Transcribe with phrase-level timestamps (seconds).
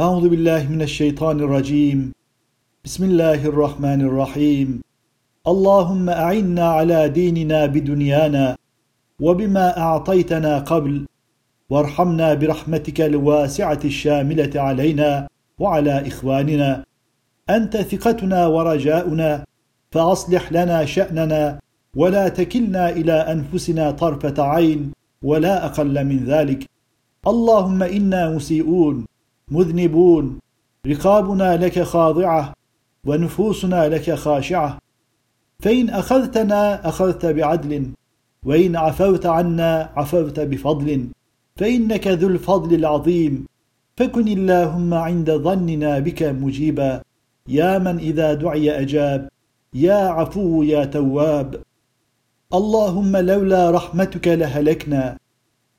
[0.00, 2.12] أعوذ بالله من الشيطان الرجيم.
[2.84, 4.80] بسم الله الرحمن الرحيم.
[5.46, 8.56] اللهم أعنا على ديننا بدنيانا
[9.20, 11.06] وبما أعطيتنا قبل.
[11.70, 15.28] وارحمنا برحمتك الواسعة الشاملة علينا
[15.58, 16.84] وعلى إخواننا.
[17.50, 19.44] أنت ثقتنا ورجاؤنا.
[19.92, 21.58] فأصلح لنا شأننا.
[21.96, 24.92] ولا تكلنا إلى أنفسنا طرفة عين.
[25.22, 26.64] ولا أقل من ذلك.
[27.26, 29.09] اللهم إنا مسيئون.
[29.50, 30.38] مذنبون.
[30.86, 32.52] رقابنا لك خاضعة
[33.06, 34.78] ونفوسنا لك خاشعة.
[35.60, 37.86] فإن أخذتنا أخذت بعدل
[38.46, 41.08] وإن عفوت عنا عفوت بفضل.
[41.56, 43.46] فإنك ذو الفضل العظيم.
[43.96, 47.02] فكن اللهم عند ظننا بك مجيبا.
[47.48, 49.28] يا من إذا دعي أجاب.
[49.74, 51.62] يا عفو يا تواب.
[52.54, 55.16] اللهم لولا رحمتك لهلكنا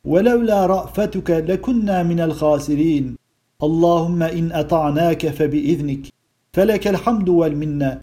[0.05, 3.20] ولولا رأفتك لكنا من الخاسرين.
[3.63, 6.07] اللهم إن أطعناك فبإذنك
[6.53, 8.01] فلك الحمد والمنة.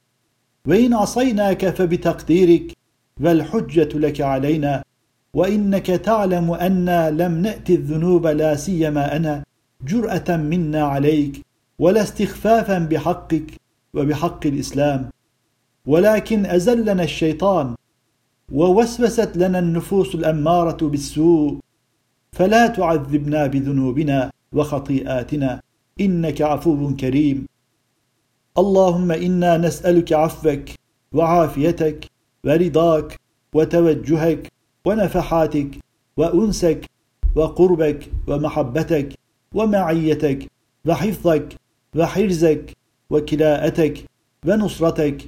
[0.67, 2.73] وإن عصيناك فبتقديرك
[3.21, 4.83] والحجة لك علينا.
[5.35, 9.45] وإنك تعلم أنا لم نأتي الذنوب لا سيما أنا
[9.85, 11.47] جرأة منا عليك
[11.79, 13.47] ولا استخفافا بحقك
[13.95, 15.11] وبحق الإسلام.
[15.87, 17.75] ولكن أزلنا الشيطان
[18.53, 21.59] ووسوست لنا النفوس الأمارة بالسوء.
[22.33, 24.31] فلا تعذبنا بذنوبنا.
[24.53, 25.61] وخطيئاتنا
[26.01, 27.47] إنك عفو كريم.
[28.59, 30.65] اللهم إنا نسألك عفوك
[31.13, 32.05] وعافيتك
[32.45, 33.17] ورضاك
[33.55, 34.53] وتوجهك
[34.85, 35.71] ونفحاتك
[36.17, 36.87] وأنسك
[37.37, 39.09] وقربك ومحبتك
[39.55, 40.51] ومعيتك
[40.87, 41.55] وحفظك
[41.97, 42.77] وحرزك
[43.11, 44.05] وكلاءتك
[44.47, 45.19] ونصرتك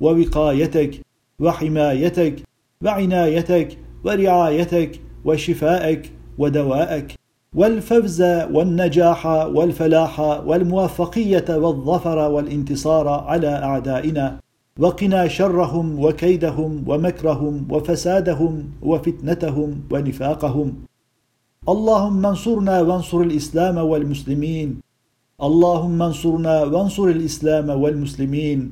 [0.00, 1.00] ووقايتك
[1.40, 2.36] وحمايتك
[2.84, 7.17] وعنايتك ورعايتك وشفائك ودواءك.
[7.54, 14.40] والفوز والنجاح والفلاح والموفقية والظفر والانتصار على أعدائنا.
[14.78, 20.72] وقنا شرهم وكيدهم ومكرهم وفسادهم وفتنتهم ونفاقهم.
[21.68, 24.80] اللهم انصرنا وانصر الإسلام والمسلمين.
[25.42, 28.70] اللهم انصرنا وانصر الإسلام والمسلمين.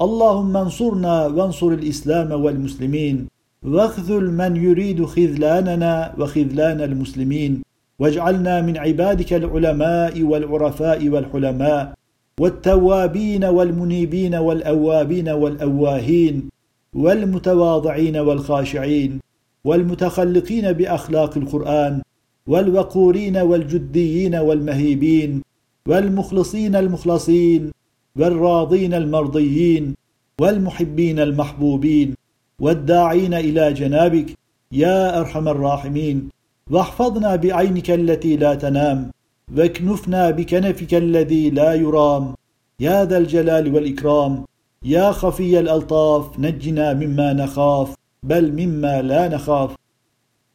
[0.00, 3.28] اللهم انصرنا وانصر الإسلام والمسلمين.
[3.62, 7.62] واخذل من يريد خذلاننا وخذلان المسلمين.
[7.98, 11.94] واجعلنا من عبادك العلماء والعرفاء والحلماء
[12.40, 16.48] والتوابين والمنيبين والأوابين والأواهين
[16.94, 19.20] والمتواضعين والخاشعين
[19.64, 22.02] والمتخلقين بأخلاق القرآن
[22.46, 25.42] والوقورين والجديين والمهيبين
[25.88, 27.70] والمخلصين المخلصين
[28.18, 29.94] والراضين المرضيين
[30.40, 32.14] والمحبين المحبوبين
[32.60, 34.26] والداعين إلى جنابك
[34.72, 36.28] يا أرحم الراحمين
[36.70, 39.10] واحفظنا بعينك التي لا تنام
[39.56, 42.34] واكنفنا بكنفك الذي لا يرام.
[42.80, 44.44] يا ذا الجلال والإكرام
[44.84, 49.74] يا خفي الألطاف نجنا مما نخاف بل مما لا نخاف.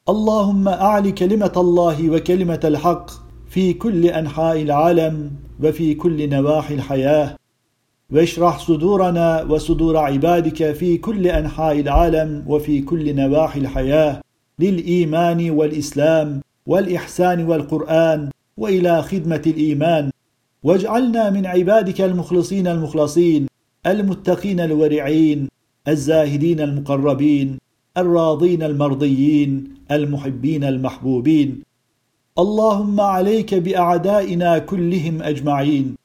[0.09, 3.09] اللهم أعل كلمة الله وكلمة الحق
[3.49, 5.31] في كل أنحاء العالم
[5.63, 7.35] وفي كل نواحي الحياة.
[8.11, 14.21] واشرح صدورنا وصدور عبادك في كل أنحاء العالم وفي كل نواحي الحياة.
[14.59, 20.11] للإيمان والإسلام والإحسان والقرآن وإلى خدمة الإيمان.
[20.63, 23.47] واجعلنا من عبادك المخلصين المخلصين
[23.87, 25.47] المتقين الورعين
[25.87, 27.57] الزاهدين المقربين
[27.97, 31.63] الراضين المرضيين المحبين المحبوبين.
[32.39, 35.95] اللهم عليك بأعدائنا كلهم أجمعين.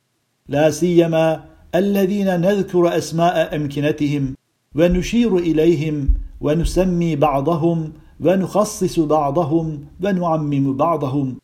[0.49, 1.45] لا سيما
[1.75, 4.35] الذين نذكر أسماء أمكنتهم
[4.75, 6.09] ونشير إليهم
[6.41, 7.93] ونسمي بعضهم
[8.25, 11.37] ونخصص بعضهم ونعمم بعضهم.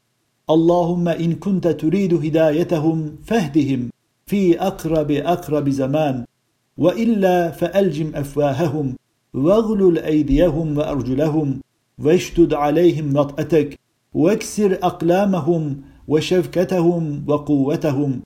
[0.50, 3.91] اللهم إن كنت تريد هدايتهم فاهدهم
[4.26, 6.24] في أقرب أقرب زمان
[6.78, 8.96] وإلا فألجم أفواههم
[9.34, 11.60] واغلل أيديهم وأرجلهم
[11.98, 13.78] واشتد عليهم وطأتك
[14.14, 18.21] واكسر أقلامهم وشفكتهم وقوتهم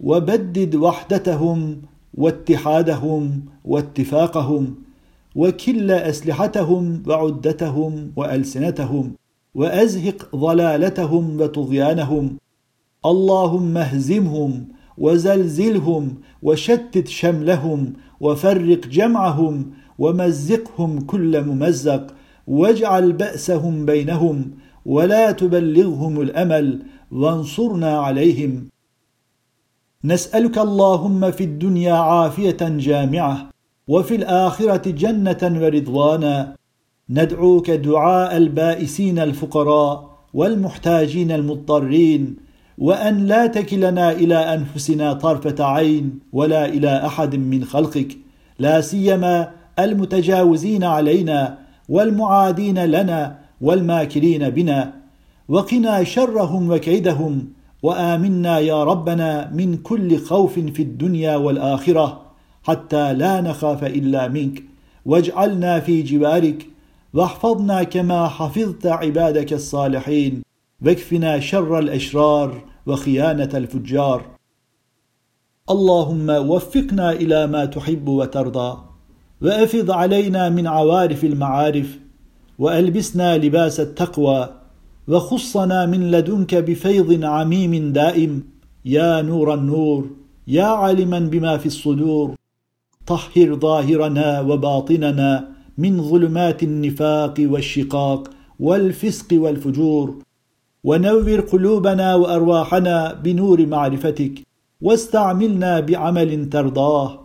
[0.00, 1.82] وبدد وحدتهم
[2.14, 4.74] واتحادهم واتفاقهم.
[5.34, 9.12] وكل أسلحتهم وعدتهم وألسنتهم
[9.54, 12.36] وأزهق ضلالتهم وطغيانهم.
[13.06, 14.68] اللهم اهزمهم
[14.98, 22.14] وزلزلهم وشتت شملهم وفرق جمعهم ومزقهم كل ممزق
[22.46, 24.50] واجعل بأسهم بينهم
[24.86, 28.68] ولا تبلغهم الأمل وانصرنا عليهم.
[30.04, 33.51] نسألك اللهم في الدنيا عافية جامعة
[33.88, 36.56] وفي الآخرة جنة ورضوانا.
[37.10, 42.36] ندعوك دعاء البائسين الفقراء والمحتاجين المضطرين
[42.78, 48.16] وأن لا تكلنا إلى أنفسنا طرفة عين ولا إلى أحد من خلقك
[48.58, 51.58] لا سيما المتجاوزين علينا
[51.88, 54.92] والمعادين لنا والماكرين بنا.
[55.48, 57.48] وقنا شرهم وكيدهم
[57.82, 62.21] وآمنا يا ربنا من كل خوف في الدنيا والآخرة.
[62.62, 64.62] حتى لا نخاف إلا منك.
[65.06, 66.66] واجعلنا في جوارك
[67.14, 70.42] واحفظنا كما حفظت عبادك الصالحين.
[70.84, 74.26] واكفنا شر الأشرار وخيانة الفجار.
[75.70, 78.78] اللهم وفقنا إلى ما تحب وترضى.
[79.42, 81.98] وأفض علينا من عوارف المعارف.
[82.58, 84.48] وألبسنا لباس التقوى.
[85.08, 88.42] وخصنا من لدنك بفيض عميم دائم.
[88.84, 90.10] يا نور النور.
[90.46, 92.34] يا عالما بما في الصدور.
[93.06, 100.18] طهر ظاهرنا وباطننا من ظلمات النفاق والشقاق والفسق والفجور.
[100.84, 104.32] ونور قلوبنا وأرواحنا بنور معرفتك.
[104.80, 107.18] واستعملنا بعمل ترضاه.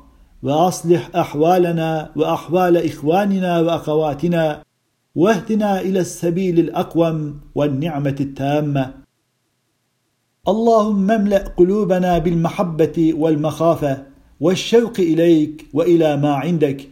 [0.44, 4.63] وأصلح أحوالنا وأحوال إخواننا وأخواتنا.
[5.15, 8.94] واهدنا إلى السبيل الأقوم والنعمة التامة.
[10.47, 14.17] اللهم املأ قلوبنا بالمحبة والمخافة.
[14.39, 16.89] والشوق إليك وإلى ما عندك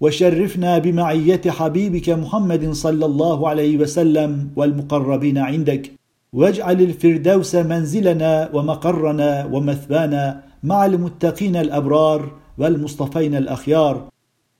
[0.00, 5.92] وشرفنا بمعية حبيبك محمد صلى الله عليه وسلم والمقربين عندك.
[6.32, 14.08] واجعل الفردوس منزلنا ومقرنا ومثوانا مع المتقين الأبرار والمصطفين الأخيار.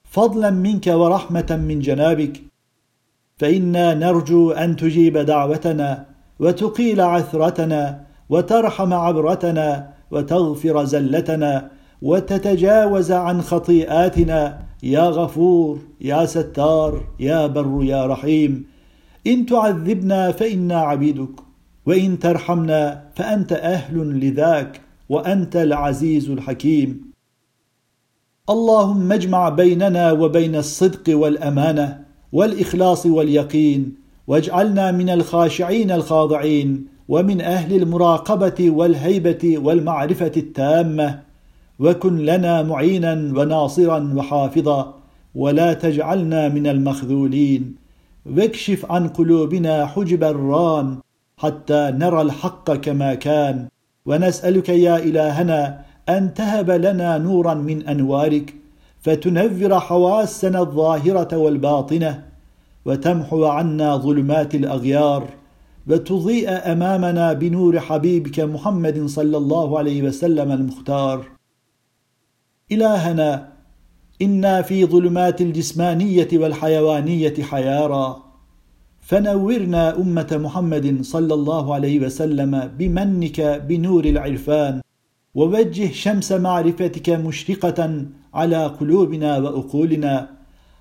[0.04, 2.42] فضلا منك ورحمة من جنابك.
[3.36, 6.04] فإنا نرجو أن تجيب دعوتنا
[6.40, 11.70] وتقيل عثرتنا وترحم عبرتنا وتغفر زلتنا
[12.02, 14.66] وتتجاوز عن خطيئاتنا.
[14.82, 18.66] يا غفور يا ستار يا بر يا رحيم
[19.26, 21.40] إن تعذبنا فإنا عبيدك
[21.86, 27.12] وإن ترحمنا فأنت أهل لذاك وأنت العزيز الحكيم.
[28.50, 33.94] اللهم اجمع بيننا وبين الصدق والأمانة والإخلاص واليقين
[34.26, 41.25] واجعلنا من الخاشعين الخاضعين ومن أهل المراقبة والهيبة والمعرفة التامة.
[41.78, 44.94] وكن لنا معينا وناصرا وحافظا
[45.34, 47.74] ولا تجعلنا من المخذولين.
[48.36, 50.98] واكشف عن قلوبنا حجب الران
[51.38, 53.68] حتى نرى الحق كما كان.
[54.06, 58.54] ونسألك يا إلهنا أن تهب لنا نورا من أنوارك
[59.00, 62.22] فتنذر حواسنا الظاهرة والباطنة
[62.84, 65.28] وتمحو عنا ظلمات الأغيار
[65.88, 71.35] وتضيء أمامنا بنور حبيبك محمد صلى الله عليه وسلم المختار.
[72.72, 73.48] إلهنا
[74.22, 78.22] إنا في ظلمات الجسمانية والحيوانية حيارى
[79.00, 84.80] فنورنا أمة محمد صلى الله عليه وسلم بمنك بنور العرفان.
[85.34, 90.28] ووجه شمس معرفتك مشرقة على قلوبنا وأقولنا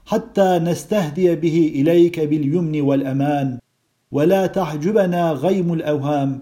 [0.05, 3.59] حتى نستهدي به إليك باليمن والأمان.
[4.11, 6.41] ولا تحجبنا غيم الأوهام.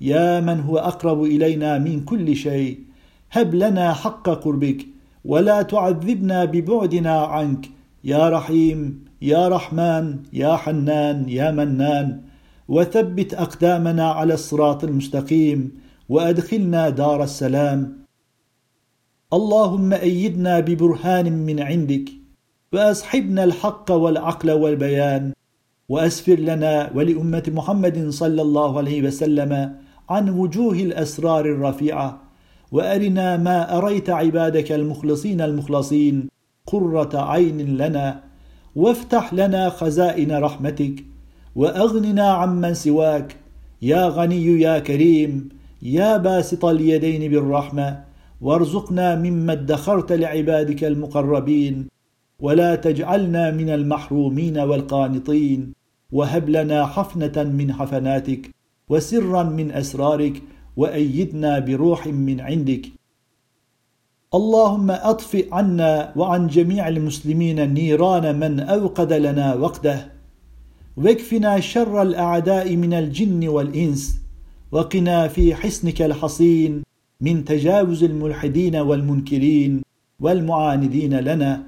[0.00, 2.89] يا من هو أقرب إلينا من كل شيء.
[3.32, 4.86] هب لنا حق قربك
[5.24, 7.66] ولا تعذبنا ببعدنا عنك.
[8.04, 12.20] يا رحيم يا رحمن يا حنان يا منان.
[12.68, 18.06] وثبت أقدامنا على الصراط المستقيم وأدخلنا دار السلام.
[19.32, 22.04] اللهم أيدنا ببرهان من عندك
[22.72, 25.32] واصحبنا الحق والعقل والبيان.
[25.88, 29.74] وأسفر لنا ولأمة محمد صلى الله عليه وسلم
[30.10, 32.29] عن وجوه الأسرار الرفيعة.
[32.72, 36.28] وأرنا ما أريت عبادك المخلصين المخلصين
[36.66, 38.20] قرة عين لنا
[38.76, 41.04] وافتح لنا خزائن رحمتك
[41.56, 43.36] وأغننا عمن سواك.
[43.82, 45.48] يا غني يا كريم
[45.82, 48.04] يا باسط اليدين بالرحمة
[48.40, 51.88] وارزقنا مما ادخرت لعبادك المقربين.
[52.40, 55.72] ولا تجعلنا من المحرومين والقانطين.
[56.12, 58.50] وهب لنا حفنة من حفناتك
[58.88, 60.42] وسرا من أسرارك
[60.76, 62.86] وأيدنا بروح من عندك.
[64.34, 70.12] اللهم اطفئ عنا وعن جميع المسلمين نيران من أوقد لنا وقده.
[70.96, 74.16] واكفنا شر الأعداء من الجن والإنس.
[74.72, 76.82] وقنا في حصنك الحصين
[77.20, 79.82] من تجاوز الملحدين والمنكرين
[80.20, 81.62] والمعاندين لنا.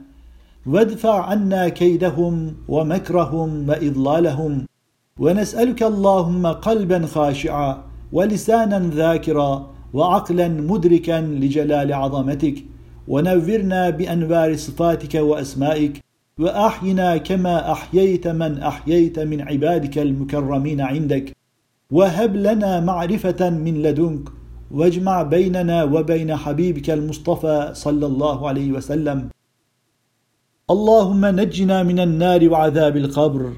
[0.67, 4.67] وادفع عنا كيدهم ومكرهم وإضلالهم.
[5.19, 12.57] ونسألك اللهم قلبا خاشعا ولسانا ذاكرا وعقلا مدركا لجلال عظمتك
[13.09, 15.95] ونورنا بأنوار صفاتك وأسمائك
[16.39, 21.37] وأحينا كما أحييت من أحييت من عبادك المكرمين عندك.
[21.91, 24.29] وهب لنا معرفة من لدنك
[24.71, 29.29] واجمع بيننا وبين حبيبك المصطفى صلى الله عليه وسلم.
[30.71, 33.53] اللهم نجنا من النار وعذاب القبر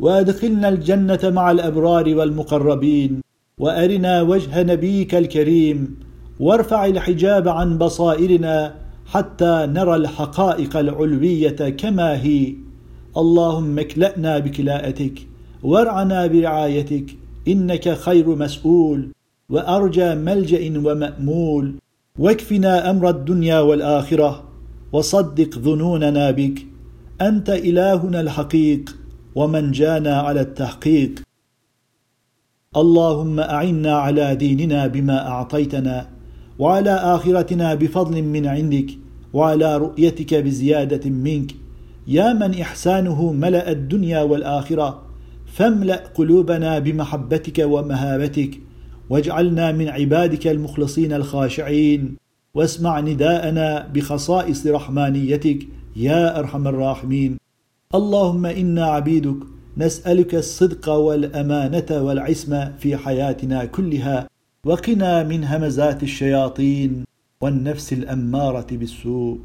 [0.00, 3.27] وأدخلنا الجنة مع الأبرار والمقربين.
[3.58, 5.96] وأرنا وجه نبيك الكريم
[6.40, 8.74] وارفع الحجاب عن بصائرنا
[9.06, 12.54] حتى نرى الحقائق العلوية كما هي.
[13.16, 15.26] اللهم اكلأنا بكلاءتك
[15.62, 17.04] وارعنا برعايتك
[17.48, 19.08] إنك خير مسؤول
[19.48, 21.74] وأرجى ملجأ ومأمول.
[22.18, 24.44] واكفنا أمر الدنيا والآخرة
[24.92, 26.66] وصدق ظنوننا بك.
[27.20, 28.96] أنت إلهنا الحقيق
[29.34, 31.27] ومن جانا على التحقيق.
[32.76, 36.08] اللهم أعنا على ديننا بما أعطيتنا
[36.58, 38.86] وعلى آخرتنا بفضل من عندك
[39.32, 41.54] وعلى رؤيتك بزيادة منك.
[42.06, 45.02] يا من إحسانه ملأ الدنيا والآخرة
[45.46, 48.60] فاملأ قلوبنا بمحبتك ومهابتك
[49.10, 52.16] واجعلنا من عبادك المخلصين الخاشعين.
[52.54, 55.58] واسمع نداءنا بخصائص رحمانيتك
[55.96, 57.36] يا أرحم الراحمين.
[57.94, 59.36] اللهم إنا عبيدك
[59.78, 64.28] نسألك الصدق والأمانة والعصمة في حياتنا كلها
[64.64, 67.04] وقنا من همزات الشياطين
[67.40, 69.38] والنفس الأمارة بالسوء.